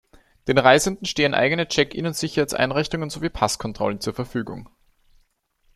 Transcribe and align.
Den 0.47 0.57
Reisenden 0.57 1.05
stehen 1.05 1.35
eigene 1.35 1.67
Check-In- 1.67 2.07
und 2.07 2.15
Sicherheitseinrichtungen, 2.15 3.11
sowie 3.11 3.29
Passkontrollen 3.29 3.99
zur 3.99 4.15
Verfügung. 4.15 4.67